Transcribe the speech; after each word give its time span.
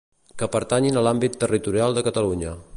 Que 0.41 0.47
pertanyin 0.55 0.97
a 1.01 1.05
l'àmbit 1.09 1.37
territorial 1.45 1.97
de 1.99 2.07
Catalunya. 2.09 2.59